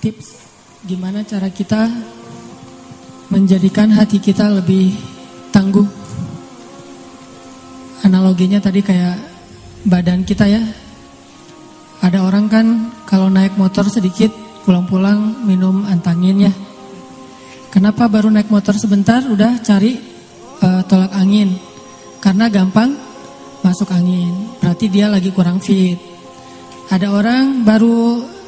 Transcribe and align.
tips 0.00 0.40
gimana 0.88 1.20
cara 1.28 1.52
kita 1.52 1.92
menjadikan 3.28 3.92
hati 3.92 4.18
kita 4.18 4.48
lebih 4.48 4.96
tangguh. 5.52 5.86
Analoginya 8.02 8.58
tadi 8.58 8.80
kayak 8.80 9.20
badan 9.84 10.24
kita 10.24 10.48
ya. 10.48 10.62
Ada 12.00 12.24
orang 12.24 12.48
kan 12.48 12.66
kalau 13.04 13.28
naik 13.28 13.60
motor 13.60 13.84
sedikit 13.92 14.32
pulang-pulang 14.64 15.44
minum 15.44 15.84
antangin 15.84 16.48
ya. 16.48 16.52
Kenapa 17.70 18.08
baru 18.08 18.32
naik 18.32 18.50
motor 18.50 18.74
sebentar 18.74 19.22
udah 19.28 19.60
cari 19.60 20.00
uh, 20.64 20.82
tolak 20.88 21.12
angin? 21.12 21.54
Karena 22.24 22.48
gampang 22.48 22.96
masuk 23.60 23.92
angin. 23.92 24.32
Berarti 24.58 24.88
dia 24.88 25.06
lagi 25.12 25.30
kurang 25.30 25.60
fit. 25.60 26.00
Ada 26.90 27.14
orang 27.14 27.62
baru 27.62 28.39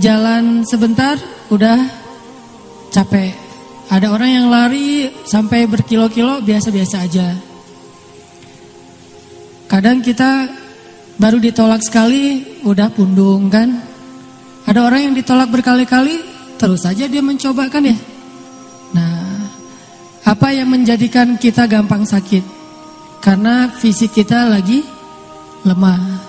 jalan 0.00 0.64
sebentar 0.64 1.16
udah 1.48 1.78
capek. 2.92 3.32
Ada 3.86 4.10
orang 4.10 4.30
yang 4.30 4.46
lari 4.50 5.06
sampai 5.24 5.70
berkilo-kilo 5.70 6.42
biasa-biasa 6.42 6.96
aja. 7.06 7.28
Kadang 9.70 10.02
kita 10.02 10.50
baru 11.18 11.38
ditolak 11.38 11.82
sekali 11.86 12.58
udah 12.66 12.90
pundung 12.90 13.46
kan. 13.46 13.78
Ada 14.66 14.82
orang 14.82 15.10
yang 15.10 15.14
ditolak 15.14 15.50
berkali-kali 15.54 16.18
terus 16.58 16.82
saja 16.82 17.06
dia 17.06 17.22
mencoba 17.22 17.70
kan 17.70 17.86
ya. 17.86 17.94
Nah, 18.90 19.46
apa 20.26 20.50
yang 20.50 20.66
menjadikan 20.66 21.38
kita 21.38 21.70
gampang 21.70 22.02
sakit? 22.02 22.42
Karena 23.22 23.70
fisik 23.70 24.18
kita 24.18 24.50
lagi 24.50 24.82
lemah. 25.62 26.25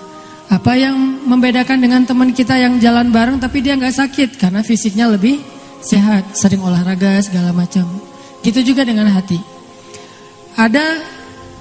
Apa 0.48 0.72
yang 0.80 0.96
membedakan 1.28 1.76
dengan 1.76 2.08
teman 2.08 2.32
kita 2.32 2.56
yang 2.56 2.80
jalan 2.80 3.12
bareng 3.12 3.36
tapi 3.36 3.60
dia 3.60 3.76
nggak 3.76 3.92
sakit 3.92 4.40
karena 4.40 4.64
fisiknya 4.64 5.04
lebih 5.04 5.44
sehat, 5.84 6.32
sering 6.32 6.64
olahraga 6.64 7.20
segala 7.20 7.52
macam. 7.52 7.84
Gitu 8.40 8.72
juga 8.72 8.88
dengan 8.88 9.12
hati. 9.12 9.36
Ada 10.56 11.04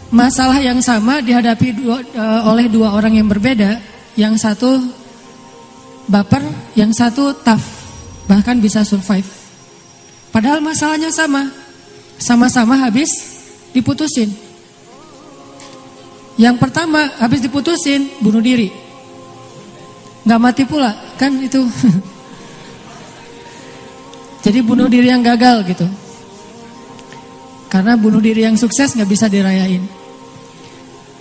masalah 0.08 0.58
yang 0.64 0.80
sama 0.80 1.20
dihadapi 1.20 1.70
dua, 1.76 2.00
uh, 2.16 2.42
oleh 2.48 2.72
dua 2.72 2.96
orang 2.96 3.20
yang 3.20 3.28
berbeda. 3.28 4.00
Yang 4.18 4.42
satu 4.42 4.82
baper, 6.10 6.42
yang 6.74 6.90
satu 6.90 7.36
tough, 7.46 7.62
bahkan 8.26 8.58
bisa 8.58 8.82
survive. 8.82 9.28
Padahal 10.34 10.58
masalahnya 10.58 11.14
sama, 11.14 11.54
sama-sama 12.18 12.82
habis 12.82 13.10
diputusin. 13.78 14.47
Yang 16.38 16.56
pertama 16.62 17.18
habis 17.18 17.42
diputusin 17.42 18.22
bunuh 18.22 18.42
diri. 18.42 18.70
Nggak 20.22 20.42
mati 20.42 20.64
pula, 20.70 20.94
kan 21.18 21.34
itu. 21.42 21.66
Jadi 24.46 24.60
bunuh 24.62 24.86
diri 24.86 25.10
yang 25.10 25.26
gagal 25.26 25.66
gitu. 25.66 25.88
Karena 27.68 28.00
bunuh 28.00 28.22
diri 28.22 28.46
yang 28.46 28.56
sukses 28.56 28.94
nggak 28.94 29.10
bisa 29.10 29.26
dirayain. 29.28 29.82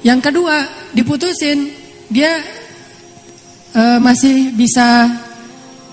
Yang 0.05 0.20
kedua 0.31 0.62
diputusin, 0.94 1.72
dia 2.12 2.39
uh, 3.75 3.98
masih 3.98 4.55
bisa 4.55 5.11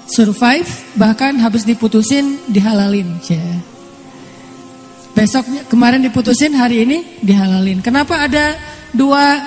survive, 0.06 0.68
bahkan 1.00 1.40
habis 1.40 1.64
diputusin 1.64 2.38
dihalalin. 2.52 3.18
Yeah. 3.26 3.74
Besoknya 5.14 5.62
kemarin 5.70 6.02
diputusin, 6.02 6.58
hari 6.58 6.86
ini 6.86 7.22
dihalalin. 7.22 7.86
Kenapa 7.86 8.26
ada 8.26 8.58
dua 8.94 9.42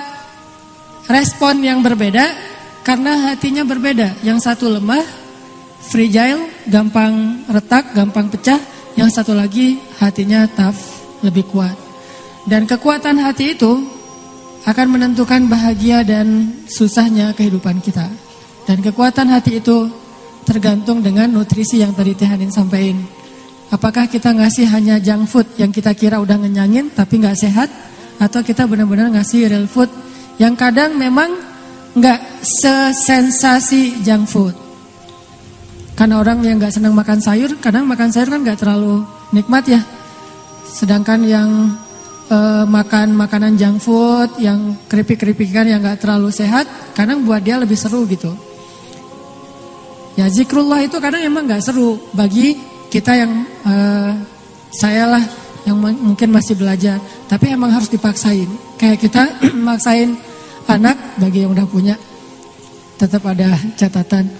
respon 1.07 1.63
yang 1.63 1.79
berbeda 1.79 2.35
karena 2.83 3.31
hatinya 3.31 3.63
berbeda. 3.63 4.21
Yang 4.23 4.47
satu 4.47 4.71
lemah, 4.71 5.03
fragile, 5.87 6.47
gampang 6.67 7.43
retak, 7.51 7.95
gampang 7.95 8.31
pecah. 8.31 8.59
Yang 8.95 9.09
satu 9.19 9.33
lagi 9.35 9.77
hatinya 9.99 10.47
tough, 10.51 10.79
lebih 11.23 11.47
kuat. 11.51 11.75
Dan 12.47 12.63
kekuatan 12.63 13.19
hati 13.19 13.59
itu 13.59 13.71
akan 14.67 14.87
menentukan 14.87 15.47
bahagia 15.47 16.03
dan 16.03 16.51
susahnya 16.67 17.35
kehidupan 17.35 17.79
kita. 17.83 18.07
Dan 18.67 18.83
kekuatan 18.83 19.31
hati 19.31 19.63
itu 19.63 19.87
tergantung 20.43 21.03
dengan 21.03 21.27
nutrisi 21.27 21.79
yang 21.83 21.91
tadi 21.91 22.15
Tihanin 22.15 22.51
sampaikan. 22.51 22.99
Apakah 23.67 24.07
kita 24.07 24.31
ngasih 24.31 24.67
hanya 24.71 24.95
junk 24.99 25.27
food 25.27 25.47
yang 25.59 25.75
kita 25.75 25.91
kira 25.91 26.23
udah 26.23 26.39
ngenyangin 26.39 26.87
tapi 26.95 27.19
nggak 27.19 27.35
sehat? 27.35 27.67
Atau 28.17 28.41
kita 28.41 28.65
benar-benar 28.65 29.13
ngasih 29.13 29.49
real 29.49 29.69
food 29.69 29.89
yang 30.37 30.53
kadang 30.53 30.97
memang 30.97 31.33
nggak 31.97 32.45
sesensasi 32.45 34.05
junk 34.05 34.29
food. 34.29 34.53
Karena 35.97 36.21
orang 36.21 36.45
yang 36.45 36.61
nggak 36.61 36.77
senang 36.77 36.93
makan 36.93 37.17
sayur, 37.17 37.57
kadang 37.57 37.89
makan 37.89 38.13
sayur 38.13 38.29
kan 38.29 38.45
nggak 38.45 38.61
terlalu 38.61 39.01
nikmat 39.33 39.65
ya. 39.65 39.81
Sedangkan 40.69 41.25
yang 41.25 41.73
uh, 42.29 42.69
makan 42.69 43.17
makanan 43.17 43.57
junk 43.57 43.81
food, 43.81 44.29
yang 44.37 44.77
keripik-keripikan 44.85 45.65
yang 45.65 45.81
nggak 45.81 45.97
terlalu 46.05 46.29
sehat, 46.29 46.69
kadang 46.93 47.25
buat 47.25 47.41
dia 47.41 47.57
lebih 47.57 47.73
seru 47.73 48.05
gitu. 48.05 48.29
Ya 50.17 50.29
zikrullah 50.29 50.85
itu 50.85 51.01
kadang 51.01 51.25
emang 51.25 51.49
nggak 51.49 51.65
seru 51.65 51.97
bagi 52.13 52.57
kita 52.93 53.17
yang 53.17 53.45
uh, 53.65 54.13
saya 54.69 55.17
lah 55.17 55.23
yang 55.67 55.77
mungkin 55.83 56.31
masih 56.31 56.55
belajar, 56.55 56.97
tapi 57.27 57.51
emang 57.51 57.75
harus 57.75 57.91
dipaksain. 57.91 58.47
Kayak 58.79 59.03
kita 59.03 59.23
maksain 59.67 60.15
anak 60.71 60.95
bagi 61.19 61.43
yang 61.43 61.51
udah 61.51 61.67
punya, 61.67 61.99
tetap 62.95 63.27
ada 63.27 63.59
catatan. 63.75 64.31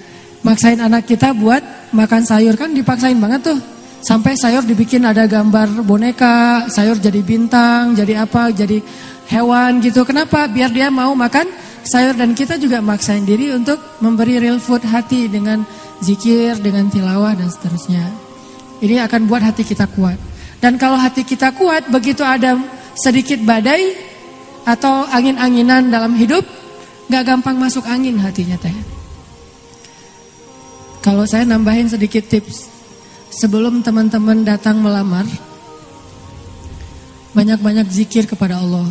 Maksain 0.48 0.80
anak 0.80 1.04
kita 1.04 1.36
buat 1.36 1.92
makan 1.92 2.24
sayur 2.24 2.56
kan 2.56 2.72
dipaksain 2.72 3.20
banget 3.20 3.52
tuh. 3.52 3.60
Sampai 4.00 4.40
sayur 4.40 4.64
dibikin 4.64 5.04
ada 5.04 5.28
gambar 5.28 5.84
boneka, 5.84 6.70
sayur 6.72 6.96
jadi 7.02 7.20
bintang, 7.20 7.92
jadi 7.92 8.24
apa, 8.24 8.56
jadi 8.56 8.80
hewan 9.28 9.84
gitu. 9.84 10.08
Kenapa? 10.08 10.48
Biar 10.48 10.72
dia 10.72 10.88
mau 10.88 11.12
makan 11.12 11.50
sayur 11.84 12.16
dan 12.16 12.32
kita 12.32 12.56
juga 12.56 12.80
maksain 12.80 13.28
diri 13.28 13.52
untuk 13.52 14.00
memberi 14.00 14.40
real 14.40 14.62
food 14.64 14.86
hati 14.86 15.28
dengan 15.28 15.66
zikir, 16.00 16.56
dengan 16.62 16.88
tilawah 16.88 17.36
dan 17.36 17.50
seterusnya. 17.52 18.06
Ini 18.80 19.02
akan 19.09 19.26
buat 19.26 19.42
hati 19.42 19.66
kita 19.66 19.90
kuat. 19.90 20.37
Dan 20.57 20.81
kalau 20.81 20.97
hati 20.97 21.22
kita 21.22 21.53
kuat, 21.53 21.90
begitu 21.94 22.25
ada 22.25 22.57
sedikit 22.97 23.38
badai 23.45 23.94
atau 24.66 25.06
angin-anginan 25.07 25.94
dalam 25.94 26.18
hidup, 26.18 26.44
gak 27.07 27.23
gampang 27.23 27.56
masuk 27.56 27.85
angin 27.85 28.18
hatinya 28.18 28.57
teh. 28.57 28.73
Kalau 31.06 31.23
saya 31.23 31.46
nambahin 31.46 31.88
sedikit 31.88 32.25
tips, 32.25 32.67
sebelum 33.31 33.85
teman-teman 33.85 34.44
datang 34.44 34.81
melamar, 34.81 35.23
banyak-banyak 37.38 37.88
zikir 37.94 38.25
kepada 38.25 38.57
Allah. 38.57 38.90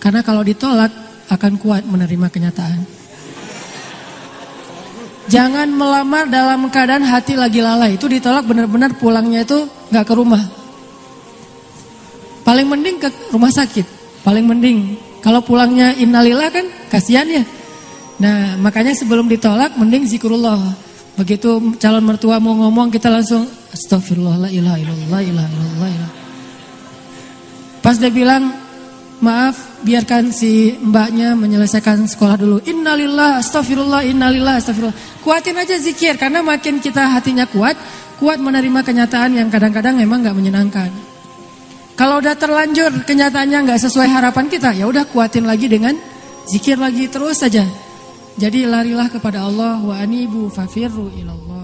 Karena 0.00 0.24
kalau 0.24 0.40
ditolak, 0.40 0.90
akan 1.24 1.56
kuat 1.56 1.88
menerima 1.88 2.28
kenyataan. 2.28 2.80
Jangan 5.24 5.72
melamar 5.72 6.28
dalam 6.28 6.68
keadaan 6.68 7.00
hati 7.00 7.32
lagi 7.32 7.64
lalai. 7.64 7.96
Itu 7.96 8.12
ditolak 8.12 8.44
benar-benar 8.44 8.92
pulangnya 9.00 9.48
itu 9.48 9.64
gak 9.88 10.04
ke 10.04 10.14
rumah. 10.16 10.63
Paling 12.44 12.66
mending 12.68 12.96
ke 13.00 13.08
rumah 13.32 13.50
sakit. 13.50 13.86
Paling 14.20 14.44
mending. 14.44 15.00
Kalau 15.24 15.40
pulangnya 15.40 15.96
innalillah 15.96 16.52
kan 16.52 16.68
kasihan 16.92 17.24
ya. 17.24 17.42
Nah 18.20 18.60
makanya 18.60 18.92
sebelum 18.92 19.24
ditolak 19.26 19.74
mending 19.80 20.04
zikrullah. 20.04 20.60
Begitu 21.16 21.78
calon 21.80 22.04
mertua 22.04 22.36
mau 22.42 22.52
ngomong 22.52 22.92
kita 22.92 23.08
langsung 23.08 23.48
astagfirullah 23.72 24.46
la 24.46 24.50
ilaha 24.52 24.76
illallah 24.76 25.20
ilaha 25.24 25.48
illallah. 25.48 26.10
Pas 27.80 27.96
dia 27.96 28.12
bilang 28.12 28.52
maaf 29.22 29.80
biarkan 29.86 30.28
si 30.34 30.76
mbaknya 30.76 31.32
menyelesaikan 31.38 32.04
sekolah 32.04 32.36
dulu. 32.36 32.56
Innalillah 32.66 33.40
astagfirullah 33.40 34.04
innalillah 34.04 34.60
astagfirullah. 34.60 35.24
Kuatin 35.24 35.56
aja 35.56 35.80
zikir 35.80 36.20
karena 36.20 36.44
makin 36.44 36.82
kita 36.82 37.08
hatinya 37.16 37.48
kuat, 37.48 37.78
kuat 38.20 38.36
menerima 38.42 38.84
kenyataan 38.84 39.38
yang 39.38 39.48
kadang-kadang 39.48 39.96
memang 39.96 40.20
nggak 40.20 40.36
menyenangkan. 40.36 41.13
Kalau 41.94 42.18
udah 42.18 42.34
terlanjur 42.34 43.06
kenyataannya 43.06 43.70
nggak 43.70 43.80
sesuai 43.86 44.10
harapan 44.10 44.50
kita, 44.50 44.74
ya 44.74 44.90
udah 44.90 45.06
kuatin 45.06 45.46
lagi 45.46 45.70
dengan 45.70 45.94
zikir 46.50 46.74
lagi 46.74 47.06
terus 47.06 47.38
saja. 47.38 47.62
Jadi 48.34 48.66
larilah 48.66 49.06
kepada 49.06 49.46
Allah 49.46 49.78
wa 49.78 49.94
anibu 49.94 50.50
fafirru 50.50 51.06
ilallah. 51.14 51.63